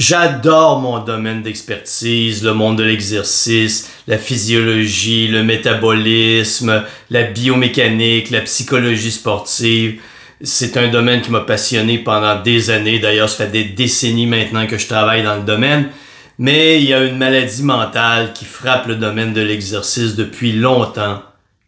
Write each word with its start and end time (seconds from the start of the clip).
J'adore 0.00 0.80
mon 0.80 1.00
domaine 1.00 1.42
d'expertise, 1.42 2.42
le 2.42 2.54
monde 2.54 2.78
de 2.78 2.82
l'exercice, 2.82 3.90
la 4.06 4.16
physiologie, 4.16 5.28
le 5.28 5.44
métabolisme, 5.44 6.84
la 7.10 7.24
biomécanique, 7.24 8.30
la 8.30 8.40
psychologie 8.40 9.10
sportive. 9.10 10.00
C'est 10.40 10.78
un 10.78 10.88
domaine 10.88 11.20
qui 11.20 11.30
m'a 11.30 11.42
passionné 11.42 11.98
pendant 11.98 12.40
des 12.40 12.70
années. 12.70 12.98
D'ailleurs, 12.98 13.28
ça 13.28 13.44
fait 13.44 13.50
des 13.50 13.64
décennies 13.64 14.24
maintenant 14.24 14.66
que 14.66 14.78
je 14.78 14.88
travaille 14.88 15.22
dans 15.22 15.36
le 15.36 15.42
domaine. 15.42 15.90
Mais 16.38 16.80
il 16.80 16.88
y 16.88 16.94
a 16.94 17.04
une 17.04 17.18
maladie 17.18 17.62
mentale 17.62 18.32
qui 18.32 18.46
frappe 18.46 18.86
le 18.86 18.96
domaine 18.96 19.34
de 19.34 19.42
l'exercice 19.42 20.14
depuis 20.14 20.52
longtemps, 20.52 21.22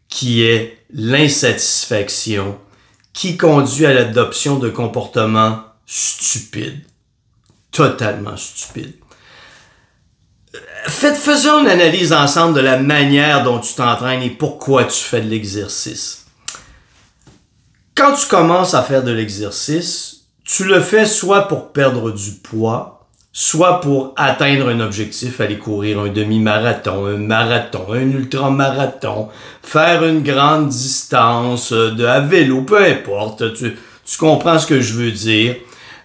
qui 0.09 0.43
est 0.43 0.79
l'insatisfaction, 0.95 2.57
qui 3.13 3.37
conduit 3.37 3.85
à 3.85 3.93
l'adoption 3.93 4.59
de 4.59 4.71
comportements 4.71 5.59
stupides. 5.85 6.81
Totalement 7.73 8.37
stupides. 8.37 8.95
Faites, 10.85 11.17
faisons 11.17 11.61
une 11.61 11.69
analyse 11.69 12.13
ensemble 12.13 12.55
de 12.55 12.61
la 12.61 12.77
manière 12.77 13.43
dont 13.43 13.59
tu 13.59 13.75
t'entraînes 13.75 14.23
et 14.23 14.31
pourquoi 14.31 14.85
tu 14.85 14.99
fais 15.03 15.23
de 15.23 15.29
l'exercice. 15.29 16.27
Quand 17.95 18.13
tu 18.13 18.27
commences 18.27 18.75
à 18.75 18.83
faire 18.83 19.03
de 19.03 19.13
l'exercice, 19.13 20.27
tu 20.45 20.65
le 20.65 20.81
fais 20.81 21.07
soit 21.07 21.49
pour 21.49 21.73
perdre 21.73 22.11
du 22.11 22.33
poids, 22.33 23.07
soit 23.33 23.81
pour 23.81 24.13
atteindre 24.17 24.69
un 24.69 24.81
objectif, 24.81 25.41
aller 25.41 25.59
courir 25.59 26.01
un 26.01 26.09
demi-marathon, 26.09 27.07
un 27.07 27.17
marathon, 27.17 27.93
un 27.93 28.11
ultramarathon, 28.11 29.29
faire 29.63 30.05
une 30.05 30.23
grande 30.23 30.69
distance 30.69 31.73
euh, 31.73 31.93
de 31.93 32.05
à 32.05 32.21
vélo, 32.21 32.63
peu 32.63 32.85
importe, 32.85 33.55
tu 33.55 33.77
comprends 34.19 34.59
ce 34.59 34.67
que 34.67 34.81
je 34.81 34.95
veux 34.95 35.13
dire. 35.13 35.57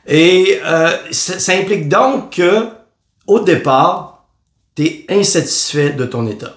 Et 0.07 0.59
euh, 0.63 0.89
ça, 1.11 1.53
implique 1.53 1.89
donc 1.89 2.37
que, 2.37 2.69
au 3.27 3.41
départ, 3.41 4.27
tu 4.75 4.85
es 4.85 5.05
insatisfait 5.09 5.91
de 5.91 6.05
ton 6.05 6.27
état. 6.27 6.55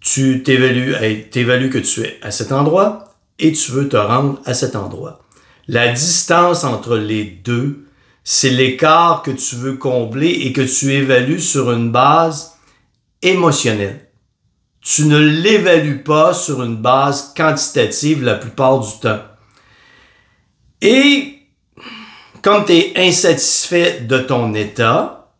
Tu 0.00 0.42
t'évalues, 0.42 0.94
t'évalues 1.30 1.70
que 1.70 1.78
tu 1.78 2.02
es 2.02 2.18
à 2.22 2.30
cet 2.30 2.52
endroit 2.52 3.16
et 3.38 3.52
tu 3.52 3.72
veux 3.72 3.88
te 3.88 3.96
rendre 3.96 4.40
à 4.44 4.54
cet 4.54 4.76
endroit. 4.76 5.24
La 5.66 5.88
distance 5.88 6.62
entre 6.62 6.96
les 6.96 7.24
deux 7.24 7.86
c'est 8.28 8.50
l'écart 8.50 9.22
que 9.22 9.30
tu 9.30 9.54
veux 9.54 9.76
combler 9.76 10.30
et 10.30 10.52
que 10.52 10.62
tu 10.62 10.92
évalues 10.92 11.38
sur 11.38 11.70
une 11.70 11.92
base 11.92 12.54
émotionnelle. 13.22 14.08
Tu 14.80 15.04
ne 15.04 15.16
l'évalues 15.16 16.02
pas 16.02 16.34
sur 16.34 16.64
une 16.64 16.74
base 16.74 17.32
quantitative 17.36 18.24
la 18.24 18.34
plupart 18.34 18.80
du 18.80 18.98
temps. 19.00 19.20
Et 20.86 21.38
comme 22.42 22.64
tu 22.64 22.72
es 22.72 22.92
insatisfait 22.96 24.00
de 24.00 24.18
ton 24.18 24.54
état, 24.54 25.32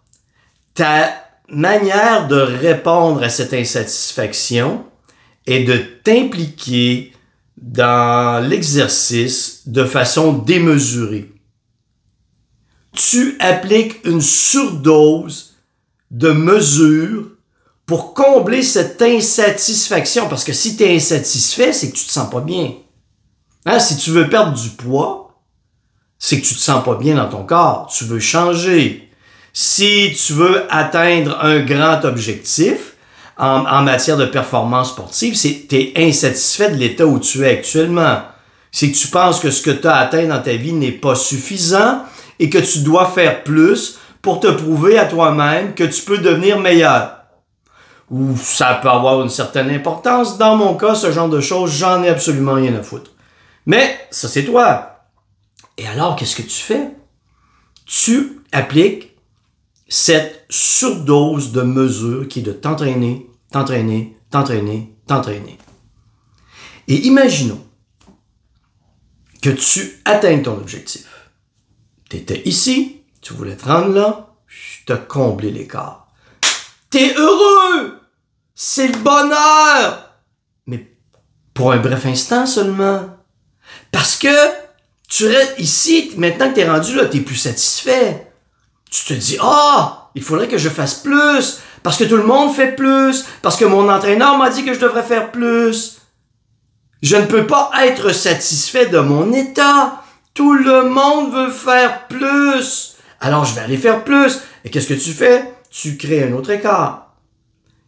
ta 0.75 1.15
manière 1.49 2.29
de 2.29 2.37
répondre 2.37 3.23
à 3.23 3.29
cette 3.29 3.55
insatisfaction 3.55 4.85
est 5.47 5.65
de 5.65 5.79
t'impliquer 6.05 7.13
dans 7.57 8.47
l'exercice 8.47 9.63
de 9.67 9.85
façon 9.85 10.35
démesurée 10.35 11.31
tu 12.97 13.37
appliques 13.41 14.05
une 14.05 14.21
surdose 14.21 15.55
de 16.11 16.31
mesures 16.31 17.29
pour 17.85 18.15
combler 18.15 18.63
cette 18.63 19.01
insatisfaction. 19.01 20.29
Parce 20.29 20.43
que 20.43 20.53
si 20.53 20.77
tu 20.77 20.83
es 20.83 20.97
insatisfait, 20.97 21.73
c'est 21.73 21.91
que 21.91 21.97
tu 21.97 22.07
te 22.07 22.11
sens 22.11 22.29
pas 22.31 22.41
bien. 22.41 22.73
Hein? 23.67 23.79
Si 23.79 23.97
tu 23.99 24.11
veux 24.11 24.29
perdre 24.29 24.61
du 24.61 24.71
poids, 24.71 25.26
c'est 26.19 26.41
que 26.41 26.47
tu 26.47 26.55
te 26.55 26.61
sens 26.61 26.85
pas 26.85 26.95
bien 26.95 27.17
dans 27.17 27.29
ton 27.29 27.45
corps. 27.45 27.91
Tu 27.95 28.05
veux 28.05 28.21
changer. 28.21 29.11
Si 29.53 30.15
tu 30.15 30.35
veux 30.35 30.65
atteindre 30.71 31.39
un 31.43 31.61
grand 31.61 32.05
objectif 32.05 32.95
en, 33.39 33.83
matière 33.83 34.17
de 34.17 34.27
performance 34.27 34.91
sportive, 34.91 35.35
c'est 35.35 35.67
tu 35.69 35.77
es 35.77 35.93
insatisfait 35.97 36.71
de 36.71 36.77
l'état 36.77 37.07
où 37.07 37.19
tu 37.19 37.45
es 37.45 37.51
actuellement. 37.51 38.23
C'est 38.73 38.91
que 38.91 38.97
tu 38.97 39.09
penses 39.09 39.41
que 39.41 39.51
ce 39.51 39.63
que 39.63 39.71
tu 39.71 39.87
as 39.87 39.97
atteint 39.97 40.27
dans 40.27 40.43
ta 40.43 40.57
vie 40.57 40.73
n'est 40.73 40.93
pas 40.93 41.15
suffisant 41.15 42.03
et 42.39 42.51
que 42.51 42.59
tu 42.59 42.81
dois 42.81 43.07
faire 43.07 43.43
plus 43.45 43.99
pour 44.21 44.41
te 44.41 44.49
prouver 44.49 44.99
à 44.99 45.07
toi-même 45.07 45.75
que 45.75 45.85
tu 45.85 46.03
peux 46.03 46.19
devenir 46.19 46.59
meilleur. 46.59 47.13
Ou 48.11 48.37
ça 48.37 48.79
peut 48.83 48.89
avoir 48.89 49.23
une 49.23 49.31
certaine 49.31 49.71
importance. 49.71 50.39
Dans 50.39 50.57
mon 50.57 50.75
cas, 50.75 50.95
ce 50.95 51.11
genre 51.13 51.29
de 51.29 51.41
choses, 51.41 51.73
j'en 51.73 52.03
ai 52.03 52.09
absolument 52.09 52.55
rien 52.55 52.75
à 52.77 52.83
foutre. 52.83 53.13
Mais 53.67 53.99
ça, 54.11 54.29
c'est 54.29 54.45
toi. 54.45 54.96
Et 55.79 55.87
alors, 55.87 56.17
qu'est-ce 56.17 56.37
que 56.37 56.43
tu 56.43 56.63
fais? 56.63 56.91
Tu 57.85 58.41
appliques 58.53 59.17
cette 59.89 60.47
surdose 60.51 61.53
de 61.53 61.63
mesures 61.63 62.27
qui 62.29 62.41
est 62.41 62.43
de 62.43 62.53
t'entraîner, 62.53 63.31
t'entraîner, 63.53 64.19
t'entraîner, 64.31 64.97
t'entraîner. 65.07 65.59
Et 66.89 67.07
imaginons 67.07 67.65
que 69.43 69.51
tu 69.51 70.01
atteignes 70.05 70.43
ton 70.43 70.57
objectif. 70.57 71.31
Tu 72.09 72.17
étais 72.17 72.43
ici, 72.47 73.03
tu 73.21 73.35
voulais 73.35 73.57
te 73.57 73.67
rendre 73.67 73.93
là, 73.93 74.35
je 74.47 74.85
te 74.87 74.93
comblé 74.95 75.51
l'écart. 75.51 76.09
T'es 76.91 77.15
heureux! 77.17 78.01
C'est 78.55 78.89
le 78.89 78.99
bonheur! 78.99 80.13
Mais 80.67 80.97
pour 81.55 81.73
un 81.73 81.79
bref 81.79 82.07
instant 82.07 82.47
seulement. 82.47 83.17
Parce 83.91 84.17
que 84.17 84.66
tu 85.09 85.27
restes 85.27 85.55
ici, 85.59 86.13
maintenant 86.17 86.51
que 86.51 86.57
t'es 86.57 86.69
rendu 86.69 86.97
là, 86.97 87.07
t'es 87.07 87.21
plus 87.21 87.37
satisfait. 87.37 88.33
Tu 88.91 89.05
te 89.05 89.15
dis, 89.15 89.39
ah, 89.41 90.11
il 90.15 90.23
faudrait 90.23 90.49
que 90.49 90.59
je 90.59 90.69
fasse 90.69 90.95
plus, 90.95 91.59
parce 91.83 91.97
que 91.97 92.05
tout 92.05 92.17
le 92.17 92.25
monde 92.25 92.55
fait 92.55 92.75
plus, 92.75 93.25
parce 93.43 93.57
que 93.57 93.65
mon 93.65 93.89
entraîneur 93.89 94.37
m'a 94.39 94.51
dit 94.51 94.65
que 94.65 94.75
je 94.75 94.81
devrais 94.81 95.03
faire 95.03 95.31
plus. 95.31 95.99
Je 97.03 97.17
ne 97.17 97.27
peux 97.27 97.47
pas 97.47 97.71
être 97.85 98.13
satisfait 98.13 98.87
de 98.87 98.99
mon 98.99 99.33
état. 99.33 100.03
Tout 100.35 100.55
le 100.55 100.89
monde 100.89 101.33
veut 101.33 101.51
faire 101.51 102.09
plus. 102.09 102.97
Alors 103.21 103.45
je 103.45 103.55
vais 103.55 103.61
aller 103.61 103.77
faire 103.77 104.03
plus. 104.03 104.41
Et 104.65 104.71
qu'est-ce 104.71 104.89
que 104.89 104.95
tu 104.95 105.13
fais? 105.13 105.53
Tu 105.71 105.97
crées 105.97 106.25
un 106.25 106.33
autre 106.33 106.51
écart. 106.51 107.15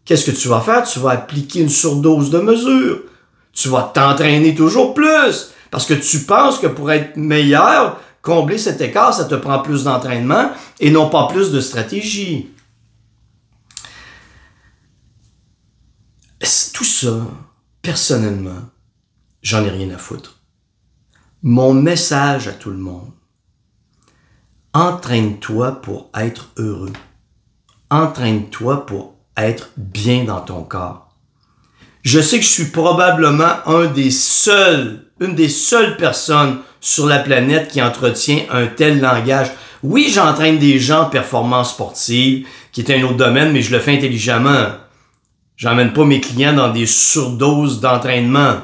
Qu'est-ce 0.04 0.24
que 0.24 0.30
tu 0.30 0.48
vas 0.48 0.60
faire? 0.60 0.84
Tu 0.84 0.98
vas 1.00 1.10
appliquer 1.10 1.60
une 1.60 1.68
surdose 1.68 2.30
de 2.30 2.38
mesures. 2.38 3.00
Tu 3.52 3.68
vas 3.68 3.90
t'entraîner 3.92 4.54
toujours 4.54 4.94
plus. 4.94 5.52
Parce 5.70 5.86
que 5.86 5.94
tu 5.94 6.20
penses 6.20 6.58
que 6.58 6.66
pour 6.66 6.90
être 6.90 7.16
meilleur, 7.16 8.00
combler 8.22 8.58
cet 8.58 8.80
écart, 8.80 9.14
ça 9.14 9.24
te 9.24 9.34
prend 9.34 9.60
plus 9.60 9.84
d'entraînement 9.84 10.50
et 10.80 10.90
non 10.90 11.08
pas 11.10 11.28
plus 11.28 11.50
de 11.50 11.60
stratégie. 11.60 12.50
Tout 16.72 16.84
ça, 16.84 17.26
personnellement, 17.82 18.70
j'en 19.42 19.64
ai 19.64 19.70
rien 19.70 19.90
à 19.90 19.98
foutre 19.98 20.38
mon 21.42 21.72
message 21.72 22.48
à 22.48 22.52
tout 22.52 22.70
le 22.70 22.76
monde. 22.76 23.12
Entraîne-toi 24.74 25.80
pour 25.82 26.10
être 26.14 26.50
heureux. 26.56 26.92
Entraîne-toi 27.90 28.86
pour 28.86 29.14
être 29.36 29.70
bien 29.76 30.24
dans 30.24 30.40
ton 30.40 30.62
corps. 30.62 31.16
Je 32.02 32.20
sais 32.20 32.38
que 32.38 32.44
je 32.44 32.50
suis 32.50 32.66
probablement 32.66 33.66
un 33.66 33.86
des 33.86 34.10
seuls, 34.10 35.07
une 35.20 35.34
des 35.34 35.48
seules 35.48 35.96
personnes 35.96 36.58
sur 36.80 37.06
la 37.06 37.18
planète 37.18 37.68
qui 37.68 37.82
entretient 37.82 38.44
un 38.50 38.66
tel 38.66 39.00
langage. 39.00 39.50
Oui, 39.82 40.10
j'entraîne 40.12 40.58
des 40.58 40.78
gens 40.78 41.02
en 41.02 41.10
performance 41.10 41.70
sportive, 41.70 42.46
qui 42.72 42.80
est 42.80 42.90
un 42.90 43.02
autre 43.02 43.16
domaine, 43.16 43.52
mais 43.52 43.62
je 43.62 43.72
le 43.72 43.80
fais 43.80 43.96
intelligemment. 43.96 44.68
J'emmène 45.56 45.92
pas 45.92 46.04
mes 46.04 46.20
clients 46.20 46.52
dans 46.52 46.72
des 46.72 46.86
surdoses 46.86 47.80
d'entraînement. 47.80 48.58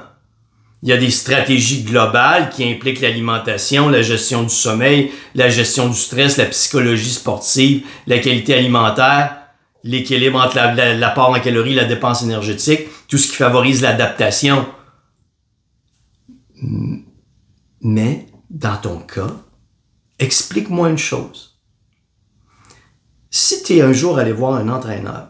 Il 0.82 0.90
y 0.90 0.92
a 0.92 0.96
des 0.96 1.10
stratégies 1.10 1.82
globales 1.82 2.50
qui 2.50 2.62
impliquent 2.70 3.00
l'alimentation, 3.00 3.88
la 3.88 4.02
gestion 4.02 4.42
du 4.42 4.54
sommeil, 4.54 5.10
la 5.34 5.48
gestion 5.48 5.88
du 5.88 5.96
stress, 5.96 6.36
la 6.36 6.44
psychologie 6.44 7.10
sportive, 7.10 7.84
la 8.06 8.18
qualité 8.18 8.54
alimentaire, 8.54 9.34
l'équilibre 9.82 10.38
entre 10.38 10.58
l'apport 10.98 11.30
en 11.30 11.40
calories, 11.40 11.74
la 11.74 11.84
dépense 11.84 12.22
énergétique, 12.22 12.82
tout 13.08 13.18
ce 13.18 13.28
qui 13.28 13.36
favorise 13.36 13.80
l'adaptation. 13.80 14.66
Mais, 17.80 18.26
dans 18.50 18.76
ton 18.76 18.98
cas, 18.98 19.34
explique-moi 20.18 20.90
une 20.90 20.98
chose. 20.98 21.60
Si 23.30 23.62
tu 23.62 23.76
es 23.76 23.82
un 23.82 23.92
jour 23.92 24.18
allé 24.18 24.32
voir 24.32 24.54
un 24.54 24.68
entraîneur, 24.68 25.28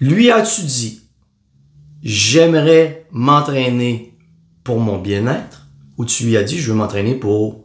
lui 0.00 0.30
as-tu 0.30 0.62
dit, 0.62 1.08
j'aimerais 2.02 3.06
m'entraîner 3.12 4.18
pour 4.64 4.80
mon 4.80 4.98
bien-être, 4.98 5.68
ou 5.96 6.04
tu 6.04 6.24
lui 6.24 6.36
as 6.36 6.42
dit, 6.42 6.58
je 6.58 6.72
veux 6.72 6.76
m'entraîner 6.76 7.14
pour 7.14 7.64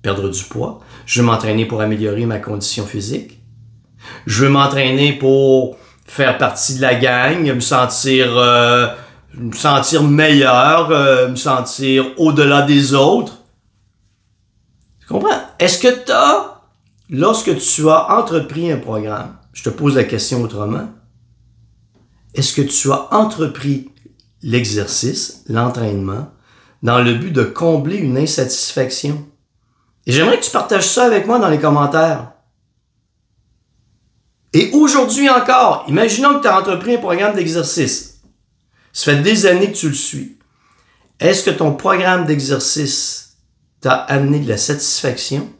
perdre 0.00 0.28
du 0.30 0.42
poids, 0.44 0.80
je 1.04 1.20
veux 1.20 1.26
m'entraîner 1.26 1.66
pour 1.66 1.80
améliorer 1.80 2.24
ma 2.24 2.38
condition 2.38 2.86
physique, 2.86 3.40
je 4.26 4.44
veux 4.44 4.50
m'entraîner 4.50 5.12
pour 5.12 5.76
faire 6.06 6.38
partie 6.38 6.76
de 6.76 6.80
la 6.80 6.94
gang, 6.94 7.42
me 7.44 7.60
sentir, 7.60 8.36
euh, 8.38 8.88
me 9.36 9.52
sentir 9.54 10.02
meilleur, 10.02 10.90
euh, 10.90 11.28
me 11.28 11.36
sentir 11.36 12.06
au-delà 12.16 12.62
des 12.62 12.94
autres. 12.94 13.38
Tu 15.00 15.06
comprends? 15.06 15.40
Est-ce 15.58 15.78
que 15.78 16.04
tu 16.04 16.12
as, 16.12 16.62
lorsque 17.10 17.56
tu 17.58 17.88
as 17.88 18.18
entrepris 18.18 18.72
un 18.72 18.78
programme, 18.78 19.36
je 19.52 19.62
te 19.62 19.70
pose 19.70 19.94
la 19.94 20.04
question 20.04 20.42
autrement, 20.42 20.88
est-ce 22.34 22.52
que 22.52 22.62
tu 22.62 22.92
as 22.92 23.12
entrepris 23.14 23.90
l'exercice, 24.42 25.44
l'entraînement, 25.48 26.30
dans 26.82 26.98
le 26.98 27.14
but 27.14 27.30
de 27.30 27.44
combler 27.44 27.96
une 27.96 28.18
insatisfaction? 28.18 29.26
Et 30.06 30.12
j'aimerais 30.12 30.38
que 30.38 30.44
tu 30.44 30.50
partages 30.50 30.88
ça 30.88 31.04
avec 31.04 31.26
moi 31.26 31.38
dans 31.38 31.48
les 31.48 31.58
commentaires. 31.58 32.32
Et 34.52 34.70
aujourd'hui 34.72 35.28
encore, 35.28 35.84
imaginons 35.88 36.36
que 36.36 36.42
tu 36.42 36.48
as 36.48 36.58
entrepris 36.58 36.94
un 36.94 36.98
programme 36.98 37.34
d'exercice. 37.34 38.15
Ça 38.96 39.12
fait 39.12 39.20
des 39.20 39.44
années 39.44 39.70
que 39.70 39.76
tu 39.76 39.90
le 39.90 39.94
suis. 39.94 40.38
Est-ce 41.20 41.44
que 41.44 41.50
ton 41.50 41.74
programme 41.74 42.24
d'exercice 42.24 43.36
t'a 43.82 43.92
amené 43.92 44.40
de 44.40 44.48
la 44.48 44.56
satisfaction 44.56 45.52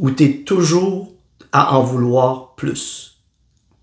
ou 0.00 0.10
tu 0.10 0.24
es 0.24 0.36
toujours 0.38 1.14
à 1.52 1.76
en 1.76 1.84
vouloir 1.84 2.56
plus, 2.56 3.22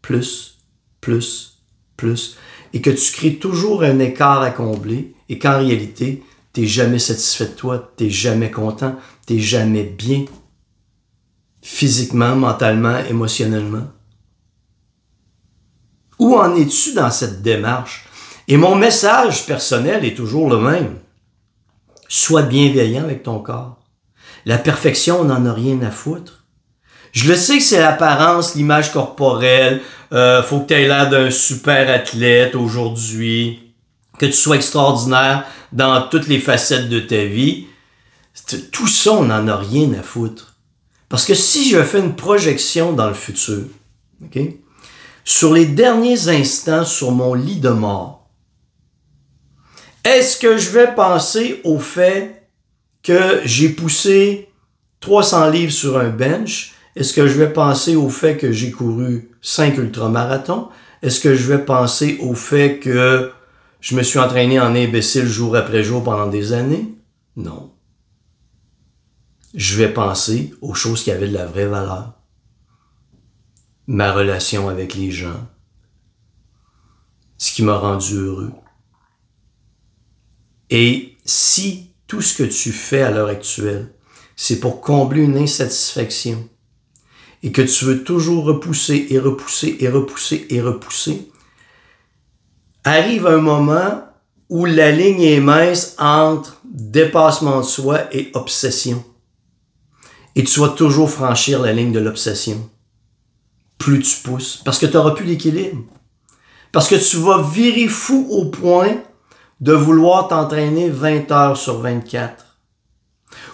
plus, 0.01 0.57
plus, 0.99 1.63
plus, 1.95 2.35
et 2.73 2.81
que 2.81 2.89
tu 2.89 3.13
crées 3.13 3.35
toujours 3.37 3.83
un 3.83 3.99
écart 3.99 4.41
à 4.41 4.51
combler 4.51 5.15
et 5.29 5.39
qu'en 5.39 5.59
réalité, 5.59 6.21
tu 6.51 6.59
n'es 6.59 6.67
jamais 6.67 6.99
satisfait 6.99 7.47
de 7.47 7.53
toi, 7.53 7.93
tu 7.95 8.03
n'es 8.03 8.09
jamais 8.09 8.51
content, 8.51 8.97
tu 9.25 9.35
n'es 9.35 9.39
jamais 9.39 9.85
bien 9.85 10.25
physiquement, 11.61 12.35
mentalement, 12.35 12.97
émotionnellement? 13.05 13.87
Où 16.19 16.35
en 16.35 16.53
es-tu 16.53 16.95
dans 16.95 17.11
cette 17.11 17.41
démarche? 17.41 18.06
Et 18.49 18.55
mon 18.55 18.75
message 18.75 19.45
personnel 19.45 20.05
est 20.05 20.15
toujours 20.15 20.49
le 20.49 20.57
même. 20.57 20.95
Sois 22.07 22.43
bienveillant 22.43 23.03
avec 23.03 23.23
ton 23.23 23.39
corps. 23.39 23.77
La 24.45 24.57
perfection, 24.57 25.21
on 25.21 25.25
n'en 25.25 25.45
a 25.45 25.53
rien 25.53 25.81
à 25.81 25.91
foutre. 25.91 26.45
Je 27.11 27.27
le 27.27 27.35
sais 27.35 27.57
que 27.57 27.63
c'est 27.63 27.81
l'apparence, 27.81 28.55
l'image 28.55 28.93
corporelle. 28.93 29.81
Euh, 30.13 30.41
faut 30.41 30.61
que 30.61 30.67
tu 30.67 30.73
aies 30.75 30.87
l'air 30.87 31.09
d'un 31.09 31.29
super 31.29 31.89
athlète 31.89 32.55
aujourd'hui. 32.55 33.73
Que 34.17 34.27
tu 34.27 34.33
sois 34.33 34.55
extraordinaire 34.55 35.45
dans 35.73 36.07
toutes 36.07 36.27
les 36.27 36.39
facettes 36.39 36.87
de 36.87 37.01
ta 37.01 37.25
vie. 37.25 37.67
Tout 38.71 38.87
ça, 38.87 39.11
on 39.11 39.25
n'en 39.25 39.47
a 39.47 39.57
rien 39.57 39.91
à 39.99 40.03
foutre. 40.03 40.55
Parce 41.09 41.25
que 41.25 41.33
si 41.33 41.69
je 41.69 41.83
fais 41.83 41.99
une 41.99 42.15
projection 42.15 42.93
dans 42.93 43.07
le 43.07 43.13
futur, 43.13 43.65
sur 45.25 45.53
les 45.53 45.65
derniers 45.65 46.29
instants 46.29 46.85
sur 46.85 47.11
mon 47.11 47.33
lit 47.33 47.59
de 47.59 47.69
mort, 47.69 48.16
est-ce 50.07 50.37
que 50.37 50.57
je 50.57 50.69
vais 50.69 50.93
penser 50.93 51.61
au 51.63 51.79
fait 51.79 52.49
que 53.03 53.41
j'ai 53.45 53.69
poussé 53.69 54.49
300 54.99 55.49
livres 55.49 55.71
sur 55.71 55.97
un 55.97 56.09
bench? 56.09 56.73
Est-ce 56.95 57.13
que 57.13 57.27
je 57.27 57.37
vais 57.37 57.51
penser 57.51 57.95
au 57.95 58.09
fait 58.09 58.37
que 58.37 58.51
j'ai 58.51 58.71
couru 58.71 59.29
5 59.41 59.77
ultramarathons? 59.77 60.69
Est-ce 61.01 61.19
que 61.19 61.35
je 61.35 61.47
vais 61.51 61.63
penser 61.63 62.17
au 62.21 62.33
fait 62.33 62.79
que 62.79 63.31
je 63.79 63.95
me 63.95 64.03
suis 64.03 64.19
entraîné 64.19 64.59
en 64.59 64.75
imbécile 64.75 65.27
jour 65.27 65.55
après 65.55 65.83
jour 65.83 66.03
pendant 66.03 66.27
des 66.27 66.53
années? 66.53 66.95
Non. 67.35 67.71
Je 69.53 69.77
vais 69.77 69.93
penser 69.93 70.53
aux 70.61 70.73
choses 70.73 71.03
qui 71.03 71.11
avaient 71.11 71.27
de 71.27 71.33
la 71.33 71.45
vraie 71.45 71.67
valeur 71.67 72.17
ma 73.87 74.11
relation 74.11 74.67
avec 74.67 74.95
les 74.95 75.11
gens, 75.11 75.47
ce 77.37 77.53
qui 77.53 77.63
m'a 77.63 77.77
rendu 77.77 78.15
heureux. 78.15 78.51
Et 80.69 81.17
si 81.25 81.91
tout 82.07 82.21
ce 82.21 82.35
que 82.35 82.43
tu 82.43 82.71
fais 82.71 83.01
à 83.01 83.11
l'heure 83.11 83.29
actuelle, 83.29 83.93
c'est 84.35 84.59
pour 84.59 84.81
combler 84.81 85.23
une 85.23 85.37
insatisfaction, 85.37 86.47
et 87.43 87.51
que 87.51 87.61
tu 87.61 87.85
veux 87.85 88.03
toujours 88.03 88.45
repousser 88.45 89.07
et 89.09 89.19
repousser 89.19 89.77
et 89.79 89.89
repousser 89.89 90.47
et 90.49 90.61
repousser, 90.61 91.29
arrive 92.83 93.27
un 93.27 93.41
moment 93.41 94.03
où 94.49 94.65
la 94.65 94.91
ligne 94.91 95.21
est 95.21 95.39
mince 95.39 95.95
entre 95.99 96.61
dépassement 96.63 97.59
de 97.59 97.65
soi 97.65 98.13
et 98.15 98.31
obsession. 98.33 99.03
Et 100.35 100.43
tu 100.43 100.59
vas 100.59 100.69
toujours 100.69 101.09
franchir 101.09 101.61
la 101.61 101.73
ligne 101.73 101.91
de 101.91 101.99
l'obsession 101.99 102.69
plus 103.77 103.99
tu 104.01 104.21
pousses, 104.21 104.61
parce 104.65 104.79
que 104.79 104.85
tu 104.85 104.93
n'auras 104.93 105.11
plus 105.11 105.25
l'équilibre. 105.25 105.83
Parce 106.71 106.87
que 106.87 106.95
tu 106.95 107.17
vas 107.17 107.41
virer 107.41 107.87
fou 107.87 108.27
au 108.29 108.45
point 108.45 108.97
de 109.59 109.73
vouloir 109.73 110.27
t'entraîner 110.27 110.89
20 110.89 111.31
heures 111.31 111.57
sur 111.57 111.79
24. 111.79 112.59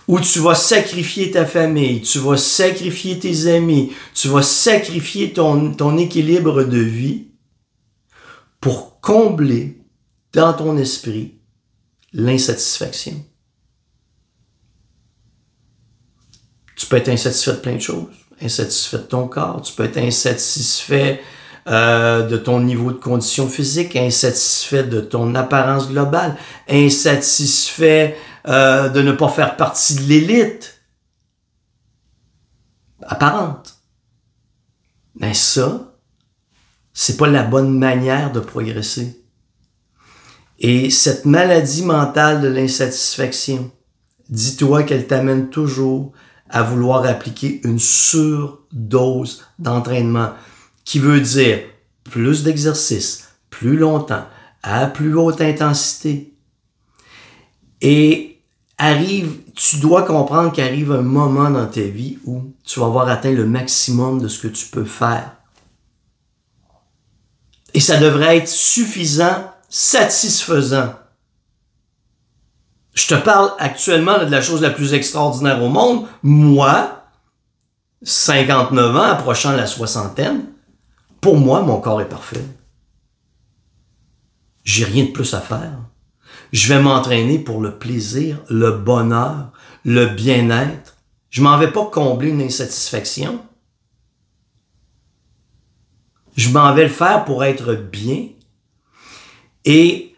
Ou 0.07 0.19
tu 0.19 0.39
vas 0.39 0.55
sacrifier 0.55 1.31
ta 1.31 1.45
famille, 1.45 2.01
tu 2.01 2.19
vas 2.19 2.38
sacrifier 2.38 3.19
tes 3.19 3.47
amis, 3.47 3.94
tu 4.13 4.27
vas 4.27 4.41
sacrifier 4.41 5.33
ton, 5.33 5.73
ton 5.73 5.97
équilibre 5.97 6.63
de 6.63 6.77
vie 6.77 7.27
pour 8.59 9.00
combler 9.00 9.81
dans 10.33 10.53
ton 10.53 10.77
esprit 10.77 11.39
l'insatisfaction. 12.11 13.23
Tu 16.75 16.85
peux 16.85 16.97
être 16.97 17.09
insatisfait 17.09 17.53
de 17.53 17.57
plein 17.57 17.75
de 17.75 17.79
choses 17.79 18.23
insatisfait 18.44 18.97
de 18.97 19.03
ton 19.03 19.27
corps, 19.27 19.61
tu 19.61 19.73
peux 19.73 19.85
être 19.85 19.97
insatisfait 19.97 21.21
euh, 21.68 22.27
de 22.27 22.38
ton 22.38 22.60
niveau 22.60 22.92
de 22.92 22.98
condition 22.98 23.48
physique, 23.48 23.95
insatisfait 23.95 24.83
de 24.83 25.00
ton 25.00 25.33
apparence 25.36 25.89
globale, 25.89 26.36
insatisfait 26.69 28.18
euh, 28.48 28.89
de 28.89 29.01
ne 29.01 29.13
pas 29.13 29.30
faire 29.30 29.56
partie 29.56 29.95
de 29.95 30.01
l'élite 30.01 30.81
apparente. 33.01 33.75
Mais 35.15 35.33
ça, 35.33 35.94
c'est 36.94 37.18
pas 37.18 37.27
la 37.27 37.44
bonne 37.44 37.77
manière 37.77 38.31
de 38.31 38.39
progresser. 38.39 39.24
Et 40.60 40.89
cette 40.89 41.25
maladie 41.25 41.83
mentale 41.83 42.42
de 42.42 42.48
l'insatisfaction, 42.48 43.71
dis-toi 44.30 44.83
qu'elle 44.83 45.07
t'amène 45.07 45.50
toujours 45.50 46.12
à 46.50 46.62
vouloir 46.62 47.06
appliquer 47.06 47.62
une 47.63 47.80
surdose 47.80 49.44
d'entraînement, 49.60 50.33
qui 50.85 51.00
veut 51.00 51.21
dire 51.21 51.59
plus 52.03 52.44
d'exercice, 52.44 53.30
plus 53.50 53.77
longtemps, 53.77 54.25
à 54.62 54.88
plus 54.88 55.15
haute 55.15 55.41
intensité. 55.41 56.33
Et 57.81 58.41
arrive, 58.77 59.38
tu 59.56 59.77
dois 59.77 60.03
comprendre 60.03 60.51
qu'arrive 60.51 60.91
un 60.91 61.01
moment 61.01 61.50
dans 61.50 61.68
ta 61.68 61.81
vie 61.81 62.19
où 62.25 62.53
tu 62.65 62.80
vas 62.80 62.88
avoir 62.88 63.07
atteint 63.07 63.31
le 63.31 63.46
maximum 63.46 64.22
de 64.22 64.27
ce 64.27 64.39
que 64.39 64.48
tu 64.48 64.67
peux 64.67 64.86
faire. 64.86 65.31
Et 67.74 67.79
ça 67.79 67.98
devrait 67.98 68.38
être 68.38 68.48
suffisant, 68.48 69.51
satisfaisant 69.69 70.93
je 72.93 73.07
te 73.07 73.15
parle 73.15 73.51
actuellement 73.57 74.19
de 74.19 74.25
la 74.25 74.41
chose 74.41 74.62
la 74.62 74.69
plus 74.69 74.93
extraordinaire 74.93 75.62
au 75.63 75.69
monde. 75.69 76.05
Moi, 76.22 77.03
59 78.03 78.96
ans, 78.96 79.01
approchant 79.01 79.53
la 79.53 79.65
soixantaine, 79.65 80.46
pour 81.24 81.38
moi, 81.38 81.62
mon 81.62 81.80
corps 81.80 82.01
est 82.01 82.10
parfait. 82.10 82.44
J'ai 84.65 84.84
rien 84.84 85.06
de 85.06 85.12
plus 85.12 85.34
à 85.34 85.39
faire. 85.39 85.80
Je 86.51 86.68
vais 86.68 86.82
m'entraîner 86.82 87.39
pour 87.39 87.62
le 87.62 87.80
plaisir, 87.80 88.39
le 88.50 88.72
bonheur, 88.72 89.51
le 89.86 90.08
bien-être. 90.08 90.98
Je 91.30 91.42
m'en 91.42 91.58
vais 91.58 91.72
pas 91.72 91.86
combler 91.86 92.30
une 92.30 92.42
insatisfaction. 92.42 93.39
Je 96.36 96.50
m'en 96.50 96.74
vais 96.74 96.84
le 96.84 96.89
faire 96.89 97.24
pour 97.24 97.46
être 97.46 97.74
bien. 97.74 98.27
Et 99.63 100.13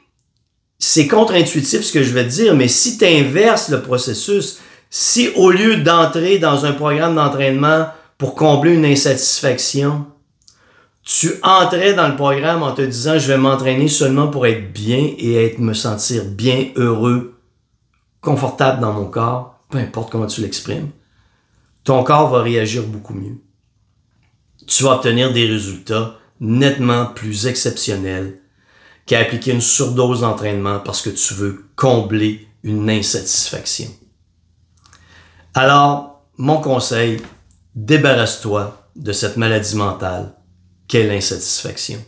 c'est 0.80 1.08
contre-intuitif 1.08 1.82
ce 1.82 1.94
que 1.94 2.02
je 2.02 2.14
vais 2.14 2.24
te 2.24 2.34
dire, 2.34 2.56
mais 2.56 2.68
si 2.68 2.98
tu 2.98 3.06
inverses 3.06 3.70
le 3.70 3.84
processus, 3.84 4.60
si 4.90 5.30
au 5.36 5.52
lieu 5.52 5.78
d'entrer 5.78 6.40
dans 6.40 6.66
un 6.66 6.74
programme 6.74 7.16
d'entraînement 7.16 7.90
pour 8.18 8.34
combler 8.34 8.74
une 8.74 8.86
insatisfaction, 8.86 10.08
tu 11.06 11.36
entrais 11.44 11.94
dans 11.94 12.08
le 12.08 12.16
programme 12.16 12.64
en 12.64 12.74
te 12.74 12.82
disant 12.82 13.20
je 13.20 13.28
vais 13.28 13.38
m'entraîner 13.38 13.88
seulement 13.88 14.28
pour 14.28 14.48
être 14.48 14.74
bien 14.74 15.14
et 15.18 15.46
être 15.46 15.60
me 15.60 15.74
sentir 15.74 16.26
bien, 16.26 16.72
heureux, 16.76 17.40
confortable 18.22 18.82
dans 18.82 18.92
mon 18.92 19.06
corps, 19.06 19.60
peu 19.70 19.78
importe 19.78 20.12
comment 20.12 20.26
tu 20.26 20.42
l'exprimes, 20.42 20.90
ton 21.84 22.04
corps 22.04 22.32
va 22.32 22.42
réagir 22.42 22.84
beaucoup 22.84 23.14
mieux. 23.14 23.38
Tu 24.66 24.84
vas 24.84 24.96
obtenir 24.96 25.32
des 25.32 25.46
résultats 25.46 26.16
nettement 26.40 27.06
plus 27.06 27.46
exceptionnels 27.46 28.40
qu'à 29.06 29.20
appliquer 29.20 29.52
une 29.52 29.62
surdose 29.62 30.22
d'entraînement 30.22 30.80
parce 30.80 31.04
que 31.04 31.12
tu 31.12 31.36
veux 31.36 31.66
combler 31.76 32.48
une 32.64 32.90
insatisfaction. 32.90 33.90
Alors, 35.54 36.24
mon 36.38 36.60
conseil, 36.60 37.22
débarrasse-toi 37.76 38.90
de 38.96 39.12
cette 39.12 39.38
maladie 39.38 39.76
mentale 39.76 40.34
qu'est 40.88 41.08
l'insatisfaction. 41.08 42.04